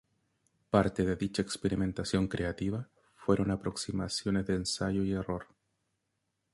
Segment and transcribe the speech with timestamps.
[0.71, 5.45] Parte de dicha experimentación creativa fueron aproximaciones de ensayo y error.